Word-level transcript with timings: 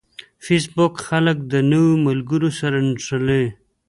فېسبوک 0.45 0.93
خلک 1.07 1.37
د 1.51 1.53
نوو 1.71 1.91
ملګرو 2.05 2.49
سره 2.59 2.77
نښلوي 2.89 3.45